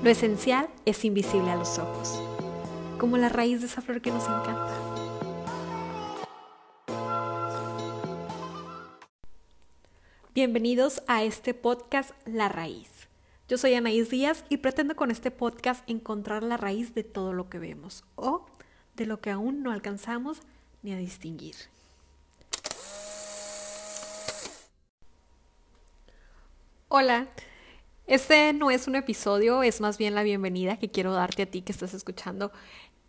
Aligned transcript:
Lo 0.00 0.10
esencial 0.10 0.68
es 0.84 1.04
invisible 1.04 1.50
a 1.50 1.56
los 1.56 1.76
ojos, 1.80 2.22
como 3.00 3.16
la 3.16 3.28
raíz 3.28 3.60
de 3.60 3.66
esa 3.66 3.82
flor 3.82 4.00
que 4.00 4.12
nos 4.12 4.22
encanta. 4.22 4.70
Bienvenidos 10.32 11.02
a 11.08 11.24
este 11.24 11.52
podcast 11.52 12.12
La 12.26 12.48
Raíz. 12.48 13.08
Yo 13.48 13.58
soy 13.58 13.74
Anaís 13.74 14.08
Díaz 14.08 14.44
y 14.48 14.58
pretendo 14.58 14.94
con 14.94 15.10
este 15.10 15.32
podcast 15.32 15.82
encontrar 15.90 16.44
la 16.44 16.56
raíz 16.56 16.94
de 16.94 17.02
todo 17.02 17.32
lo 17.32 17.50
que 17.50 17.58
vemos 17.58 18.04
o 18.14 18.46
de 18.94 19.04
lo 19.04 19.20
que 19.20 19.30
aún 19.30 19.64
no 19.64 19.72
alcanzamos 19.72 20.42
ni 20.84 20.92
a 20.92 20.96
distinguir. 20.96 21.56
Hola, 26.86 27.26
este 28.08 28.54
no 28.54 28.70
es 28.70 28.88
un 28.88 28.96
episodio, 28.96 29.62
es 29.62 29.82
más 29.82 29.98
bien 29.98 30.14
la 30.14 30.22
bienvenida 30.22 30.78
que 30.78 30.88
quiero 30.88 31.12
darte 31.12 31.42
a 31.42 31.46
ti 31.46 31.60
que 31.60 31.72
estás 31.72 31.92
escuchando 31.92 32.52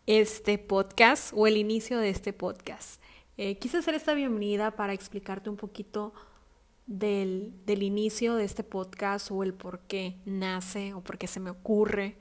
este 0.08 0.58
podcast 0.58 1.32
o 1.34 1.48
el 1.48 1.56
inicio 1.56 2.00
de 2.00 2.10
este 2.10 2.34
podcast. 2.34 3.02
Eh, 3.38 3.58
quise 3.58 3.78
hacer 3.78 3.96
esta 3.96 4.14
bienvenida 4.14 4.72
para 4.72 4.92
explicarte 4.92 5.50
un 5.50 5.56
poquito 5.56 6.14
del, 6.86 7.54
del, 7.66 7.82
inicio 7.82 8.36
de 8.36 8.44
este 8.44 8.66
podcast 8.66 9.32
o 9.32 9.42
el 9.42 9.54
por 9.54 9.80
qué 9.80 10.18
nace 10.26 10.94
o 10.94 11.00
por 11.00 11.18
qué 11.18 11.28
se 11.28 11.40
me 11.40 11.50
ocurre 11.50 12.18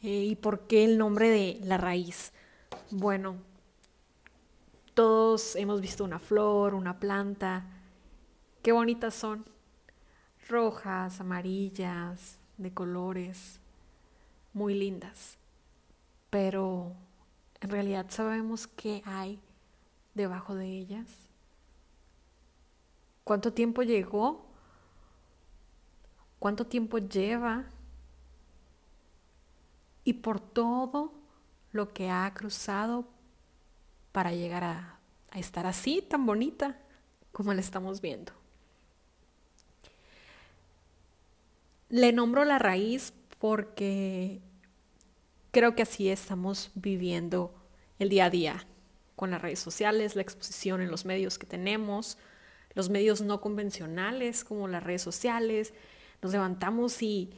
eh, 0.00 0.26
y 0.26 0.36
por 0.36 0.68
qué 0.68 0.84
el 0.84 0.98
nombre 0.98 1.28
de 1.28 1.58
la 1.64 1.76
raíz. 1.76 2.32
Bueno, 2.92 3.34
todos 4.94 5.56
hemos 5.56 5.80
visto 5.80 6.04
una 6.04 6.20
flor, 6.20 6.74
una 6.74 7.00
planta, 7.00 7.66
qué 8.62 8.70
bonitas 8.70 9.12
son 9.12 9.55
rojas, 10.48 11.20
amarillas, 11.20 12.38
de 12.56 12.72
colores, 12.72 13.60
muy 14.52 14.74
lindas. 14.74 15.36
Pero 16.30 16.92
en 17.60 17.70
realidad 17.70 18.06
sabemos 18.08 18.66
qué 18.66 19.02
hay 19.04 19.40
debajo 20.14 20.54
de 20.54 20.66
ellas. 20.66 21.26
¿Cuánto 23.24 23.52
tiempo 23.52 23.82
llegó? 23.82 24.46
¿Cuánto 26.38 26.66
tiempo 26.66 26.98
lleva? 26.98 27.64
Y 30.04 30.14
por 30.14 30.38
todo 30.38 31.12
lo 31.72 31.92
que 31.92 32.10
ha 32.10 32.32
cruzado 32.34 33.04
para 34.12 34.32
llegar 34.32 34.64
a, 34.64 34.98
a 35.30 35.38
estar 35.38 35.66
así, 35.66 36.02
tan 36.02 36.24
bonita 36.24 36.78
como 37.32 37.52
la 37.52 37.60
estamos 37.60 38.00
viendo. 38.00 38.35
Le 41.88 42.12
nombro 42.12 42.44
la 42.44 42.58
raíz 42.58 43.12
porque 43.38 44.40
creo 45.52 45.74
que 45.74 45.82
así 45.82 46.08
estamos 46.08 46.70
viviendo 46.74 47.54
el 47.98 48.08
día 48.08 48.26
a 48.26 48.30
día 48.30 48.66
con 49.14 49.30
las 49.30 49.40
redes 49.40 49.60
sociales, 49.60 50.16
la 50.16 50.22
exposición 50.22 50.82
en 50.82 50.90
los 50.90 51.04
medios 51.04 51.38
que 51.38 51.46
tenemos, 51.46 52.18
los 52.74 52.90
medios 52.90 53.22
no 53.22 53.40
convencionales 53.40 54.44
como 54.44 54.68
las 54.68 54.82
redes 54.82 55.02
sociales. 55.02 55.72
Nos 56.22 56.32
levantamos 56.32 57.00
y 57.02 57.30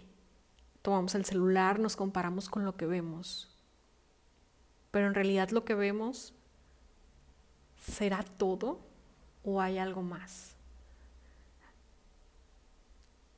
tomamos 0.83 1.15
el 1.15 1.25
celular, 1.25 1.79
nos 1.79 1.95
comparamos 1.95 2.49
con 2.49 2.65
lo 2.65 2.77
que 2.77 2.87
vemos. 2.87 3.55
Pero 4.91 5.07
en 5.07 5.15
realidad 5.15 5.51
lo 5.51 5.65
que 5.65 5.75
vemos 5.75 6.35
será 7.77 8.23
todo 8.23 8.81
o 9.45 9.61
hay 9.61 9.79
algo 9.79 10.03
más. 10.03 10.58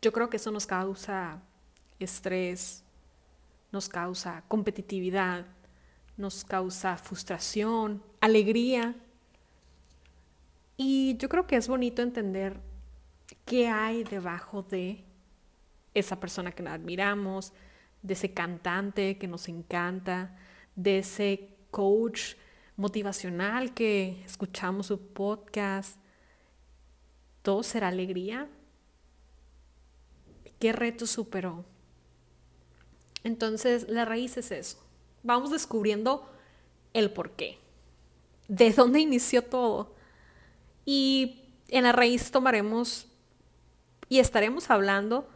Yo 0.03 0.13
creo 0.13 0.31
que 0.31 0.39
eso 0.39 0.51
nos 0.51 0.67
causa 0.67 1.43
estrés, 1.99 2.83
nos 3.71 3.89
causa 3.89 4.43
competitividad, 4.49 5.47
nos 6.17 6.45
causa 6.45 6.97
frustración, 6.97 8.03
alegría. 8.21 8.95
Y 10.77 11.17
yo 11.19 11.29
creo 11.29 11.47
que 11.47 11.57
es 11.57 11.69
bonito 11.69 12.01
entender 12.01 12.59
qué 13.45 13.69
hay 13.69 14.05
debajo 14.05 14.63
de 14.63 15.05
esa 15.93 16.19
persona 16.19 16.53
que 16.53 16.67
admiramos, 16.67 17.53
de 18.03 18.15
ese 18.15 18.33
cantante 18.33 19.19
que 19.19 19.29
nos 19.29 19.49
encanta, 19.49 20.37
de 20.77 21.01
ese 21.01 21.57
coach 21.71 22.35
motivacional 22.77 23.75
que 23.75 24.23
escuchamos 24.25 24.87
su 24.87 24.99
podcast. 25.13 25.99
¿Todo 27.43 27.63
será 27.63 27.89
alegría? 27.89 28.49
¿Qué 30.61 30.73
reto 30.73 31.07
superó? 31.07 31.65
Entonces, 33.25 33.89
la 33.89 34.05
raíz 34.05 34.37
es 34.37 34.53
eso. 34.53 34.79
Vamos 35.23 35.51
descubriendo 35.51 36.31
el 36.93 37.11
por 37.11 37.31
qué. 37.33 37.59
¿De 38.47 38.71
dónde 38.71 39.01
inició 39.01 39.43
todo? 39.43 39.95
Y 40.85 41.45
en 41.69 41.85
la 41.85 41.93
raíz 41.93 42.31
tomaremos 42.31 43.07
y 44.09 44.19
estaremos 44.19 44.71
hablando 44.71 45.27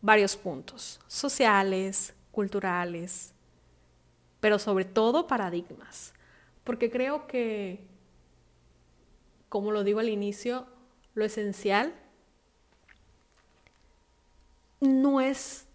varios 0.00 0.36
puntos, 0.36 1.00
sociales, 1.06 2.14
culturales, 2.30 3.34
pero 4.40 4.58
sobre 4.58 4.86
todo 4.86 5.26
paradigmas. 5.26 6.14
Porque 6.64 6.90
creo 6.90 7.26
que, 7.26 7.84
como 9.48 9.70
lo 9.70 9.84
digo 9.84 10.00
al 10.00 10.08
inicio, 10.08 10.66
lo 11.14 11.24
esencial 11.24 11.94
no 14.88 15.20
es 15.20 15.66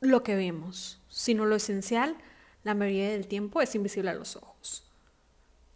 lo 0.00 0.22
que 0.22 0.36
vemos, 0.36 1.00
sino 1.08 1.46
lo 1.46 1.56
esencial, 1.56 2.16
la 2.64 2.74
mayoría 2.74 3.10
del 3.10 3.26
tiempo 3.26 3.60
es 3.62 3.74
invisible 3.74 4.10
a 4.10 4.14
los 4.14 4.36
ojos. 4.36 4.84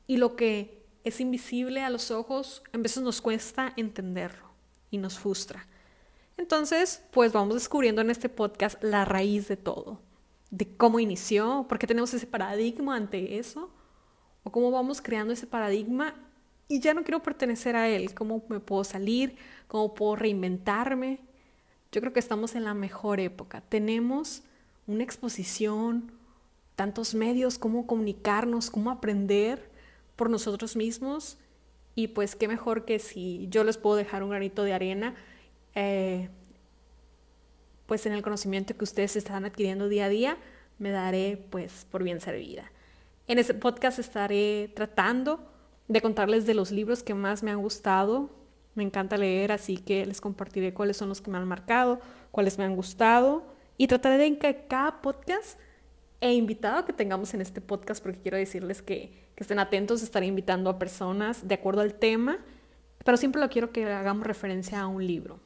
Y 0.06 0.18
lo 0.18 0.36
que 0.36 0.84
es 1.02 1.20
invisible 1.20 1.82
a 1.82 1.90
los 1.90 2.10
ojos, 2.10 2.62
a 2.72 2.78
veces 2.78 3.02
nos 3.02 3.20
cuesta 3.20 3.72
entenderlo 3.76 4.50
y 4.90 4.98
nos 4.98 5.18
frustra. 5.18 5.66
Entonces, 6.36 7.02
pues 7.12 7.32
vamos 7.32 7.54
descubriendo 7.54 8.02
en 8.02 8.10
este 8.10 8.28
podcast 8.28 8.82
la 8.84 9.04
raíz 9.04 9.48
de 9.48 9.56
todo, 9.56 10.00
de 10.50 10.68
cómo 10.76 11.00
inició, 11.00 11.64
por 11.68 11.78
qué 11.78 11.86
tenemos 11.86 12.12
ese 12.12 12.26
paradigma 12.26 12.94
ante 12.96 13.38
eso, 13.38 13.70
o 14.42 14.52
cómo 14.52 14.70
vamos 14.70 15.00
creando 15.00 15.32
ese 15.32 15.46
paradigma 15.46 16.14
y 16.68 16.80
ya 16.80 16.92
no 16.92 17.04
quiero 17.04 17.22
pertenecer 17.22 17.74
a 17.74 17.88
él, 17.88 18.12
cómo 18.12 18.44
me 18.48 18.60
puedo 18.60 18.84
salir, 18.84 19.36
cómo 19.66 19.94
puedo 19.94 20.16
reinventarme, 20.16 21.20
yo 21.96 22.02
creo 22.02 22.12
que 22.12 22.20
estamos 22.20 22.54
en 22.54 22.64
la 22.64 22.74
mejor 22.74 23.20
época. 23.20 23.62
Tenemos 23.62 24.42
una 24.86 25.02
exposición, 25.02 26.12
tantos 26.74 27.14
medios, 27.14 27.56
cómo 27.56 27.86
comunicarnos, 27.86 28.70
cómo 28.70 28.90
aprender 28.90 29.70
por 30.14 30.28
nosotros 30.28 30.76
mismos. 30.76 31.38
Y 31.94 32.08
pues 32.08 32.36
qué 32.36 32.48
mejor 32.48 32.84
que 32.84 32.98
si 32.98 33.46
yo 33.48 33.64
les 33.64 33.78
puedo 33.78 33.96
dejar 33.96 34.22
un 34.22 34.28
granito 34.28 34.62
de 34.62 34.74
arena, 34.74 35.14
eh, 35.74 36.28
pues 37.86 38.04
en 38.04 38.12
el 38.12 38.20
conocimiento 38.20 38.76
que 38.76 38.84
ustedes 38.84 39.16
están 39.16 39.46
adquiriendo 39.46 39.88
día 39.88 40.04
a 40.04 40.10
día, 40.10 40.36
me 40.78 40.90
daré 40.90 41.42
pues 41.48 41.86
por 41.90 42.02
bien 42.02 42.20
servida. 42.20 42.70
En 43.26 43.38
este 43.38 43.54
podcast 43.54 43.98
estaré 43.98 44.70
tratando 44.76 45.50
de 45.88 46.02
contarles 46.02 46.44
de 46.44 46.52
los 46.52 46.72
libros 46.72 47.02
que 47.02 47.14
más 47.14 47.42
me 47.42 47.52
han 47.52 47.62
gustado, 47.62 48.28
me 48.76 48.84
encanta 48.84 49.16
leer, 49.16 49.52
así 49.52 49.78
que 49.78 50.06
les 50.06 50.20
compartiré 50.20 50.72
cuáles 50.74 50.96
son 50.96 51.08
los 51.08 51.20
que 51.20 51.30
me 51.30 51.38
han 51.38 51.48
marcado, 51.48 51.98
cuáles 52.30 52.58
me 52.58 52.64
han 52.64 52.76
gustado 52.76 53.44
y 53.78 53.86
trataré 53.86 54.18
de 54.18 54.38
que 54.38 54.66
cada 54.68 55.00
podcast 55.00 55.58
e 56.20 56.32
invitado 56.32 56.84
que 56.84 56.92
tengamos 56.92 57.34
en 57.34 57.40
este 57.40 57.60
podcast, 57.60 58.02
porque 58.02 58.20
quiero 58.20 58.36
decirles 58.36 58.82
que, 58.82 59.12
que 59.34 59.44
estén 59.44 59.58
atentos, 59.58 60.02
estaré 60.02 60.26
invitando 60.26 60.70
a 60.70 60.78
personas 60.78 61.46
de 61.46 61.54
acuerdo 61.54 61.80
al 61.80 61.94
tema, 61.94 62.38
pero 63.04 63.16
siempre 63.16 63.40
lo 63.40 63.48
quiero 63.48 63.72
que 63.72 63.84
hagamos 63.84 64.26
referencia 64.26 64.80
a 64.80 64.86
un 64.86 65.06
libro, 65.06 65.40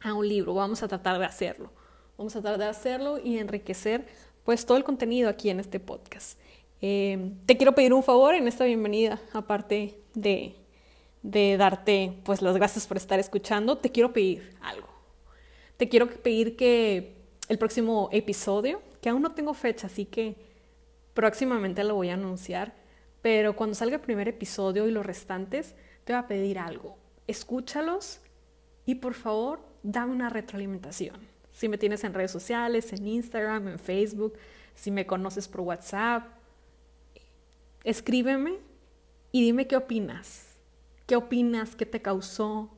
a 0.00 0.14
un 0.14 0.28
libro, 0.28 0.54
vamos 0.54 0.82
a 0.82 0.88
tratar 0.88 1.18
de 1.18 1.24
hacerlo, 1.24 1.72
vamos 2.16 2.34
a 2.36 2.42
tratar 2.42 2.58
de 2.58 2.66
hacerlo 2.66 3.18
y 3.22 3.38
enriquecer 3.38 4.06
pues 4.44 4.66
todo 4.66 4.76
el 4.76 4.84
contenido 4.84 5.28
aquí 5.28 5.50
en 5.50 5.58
este 5.58 5.80
podcast. 5.80 6.38
Eh, 6.80 7.32
te 7.46 7.56
quiero 7.56 7.74
pedir 7.74 7.92
un 7.92 8.02
favor 8.02 8.34
en 8.34 8.46
esta 8.46 8.64
bienvenida, 8.64 9.20
aparte 9.32 9.98
de 10.14 10.56
de 11.26 11.56
darte 11.56 12.20
pues 12.24 12.40
las 12.40 12.56
gracias 12.56 12.86
por 12.86 12.96
estar 12.96 13.18
escuchando, 13.18 13.78
te 13.78 13.90
quiero 13.90 14.12
pedir 14.12 14.56
algo. 14.62 14.86
Te 15.76 15.88
quiero 15.88 16.08
pedir 16.08 16.56
que 16.56 17.16
el 17.48 17.58
próximo 17.58 18.08
episodio, 18.12 18.80
que 19.00 19.08
aún 19.08 19.22
no 19.22 19.34
tengo 19.34 19.52
fecha, 19.52 19.88
así 19.88 20.04
que 20.04 20.36
próximamente 21.14 21.82
lo 21.82 21.96
voy 21.96 22.10
a 22.10 22.14
anunciar, 22.14 22.74
pero 23.22 23.56
cuando 23.56 23.74
salga 23.74 23.96
el 23.96 24.02
primer 24.02 24.28
episodio 24.28 24.86
y 24.86 24.92
los 24.92 25.04
restantes, 25.04 25.74
te 26.04 26.12
voy 26.12 26.20
a 26.22 26.28
pedir 26.28 26.60
algo. 26.60 26.96
Escúchalos 27.26 28.20
y 28.84 28.94
por 28.94 29.14
favor, 29.14 29.60
dame 29.82 30.12
una 30.12 30.28
retroalimentación. 30.28 31.16
Si 31.50 31.68
me 31.68 31.76
tienes 31.76 32.04
en 32.04 32.14
redes 32.14 32.30
sociales, 32.30 32.92
en 32.92 33.04
Instagram, 33.04 33.66
en 33.66 33.78
Facebook, 33.80 34.34
si 34.76 34.92
me 34.92 35.06
conoces 35.06 35.48
por 35.48 35.62
WhatsApp, 35.62 36.24
escríbeme 37.82 38.58
y 39.32 39.42
dime 39.42 39.66
qué 39.66 39.74
opinas 39.74 40.45
¿Qué 41.06 41.16
opinas? 41.16 41.76
¿Qué 41.76 41.86
te 41.86 42.02
causó? 42.02 42.70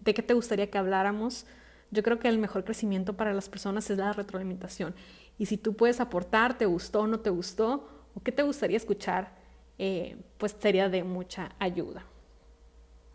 ¿De 0.00 0.14
qué 0.14 0.22
te 0.22 0.34
gustaría 0.34 0.70
que 0.70 0.78
habláramos? 0.78 1.46
Yo 1.90 2.02
creo 2.02 2.18
que 2.18 2.28
el 2.28 2.38
mejor 2.38 2.64
crecimiento 2.64 3.16
para 3.16 3.34
las 3.34 3.48
personas 3.48 3.88
es 3.90 3.98
la 3.98 4.12
retroalimentación. 4.12 4.94
Y 5.38 5.46
si 5.46 5.58
tú 5.58 5.74
puedes 5.74 6.00
aportar, 6.00 6.56
te 6.56 6.66
gustó 6.66 7.06
no 7.06 7.20
te 7.20 7.30
gustó, 7.30 7.88
o 8.14 8.22
qué 8.22 8.32
te 8.32 8.42
gustaría 8.42 8.76
escuchar, 8.76 9.34
eh, 9.78 10.16
pues 10.38 10.56
sería 10.58 10.88
de 10.88 11.04
mucha 11.04 11.52
ayuda. 11.58 12.06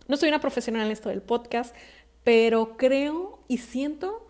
No 0.07 0.17
soy 0.17 0.29
una 0.29 0.39
profesional 0.39 0.85
en 0.85 0.91
esto 0.91 1.09
del 1.09 1.21
podcast, 1.21 1.75
pero 2.23 2.77
creo 2.77 3.43
y 3.47 3.57
siento 3.57 4.27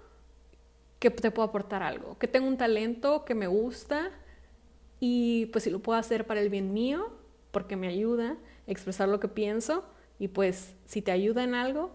que 0.99 1.09
te 1.09 1.31
puedo 1.31 1.47
aportar 1.47 1.83
algo, 1.83 2.17
que 2.17 2.27
tengo 2.27 2.47
un 2.47 2.57
talento 2.57 3.25
que 3.25 3.35
me 3.35 3.47
gusta 3.47 4.11
y 4.99 5.47
pues 5.47 5.63
si 5.63 5.69
lo 5.69 5.79
puedo 5.79 5.97
hacer 5.97 6.27
para 6.27 6.41
el 6.41 6.49
bien 6.49 6.73
mío, 6.73 7.18
porque 7.51 7.75
me 7.75 7.87
ayuda 7.87 8.31
a 8.31 8.71
expresar 8.71 9.09
lo 9.09 9.19
que 9.19 9.27
pienso 9.27 9.83
y 10.19 10.27
pues 10.27 10.75
si 10.85 11.01
te 11.01 11.11
ayuda 11.11 11.43
en 11.43 11.55
algo, 11.55 11.91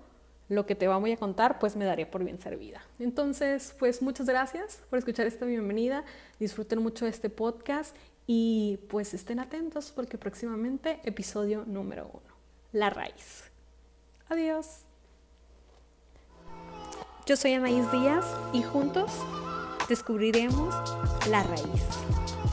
lo 0.49 0.67
que 0.67 0.75
te 0.75 0.89
vamos 0.89 1.11
a 1.11 1.17
contar, 1.17 1.59
pues 1.59 1.77
me 1.77 1.85
daría 1.85 2.11
por 2.11 2.25
bien 2.25 2.39
servida. 2.39 2.83
Entonces, 2.99 3.75
pues 3.79 4.03
muchas 4.03 4.27
gracias 4.27 4.81
por 4.91 4.99
escuchar 4.99 5.27
esta 5.27 5.47
bienvenida, 5.47 6.05
disfruten 6.39 6.83
mucho 6.83 7.07
este 7.07 7.31
podcast 7.31 7.97
y 8.27 8.79
pues 8.89 9.15
estén 9.15 9.39
atentos 9.39 9.93
porque 9.95 10.19
próximamente 10.19 11.01
episodio 11.05 11.65
número 11.67 12.11
uno, 12.13 12.35
la 12.73 12.91
raíz. 12.91 13.51
Adiós. 14.29 14.83
Yo 17.27 17.37
soy 17.37 17.55
Anaís 17.55 17.91
Díaz 17.91 18.27
y 18.53 18.63
juntos 18.63 19.11
descubriremos 19.89 20.75
la 21.31 21.43
raíz. 21.43 22.44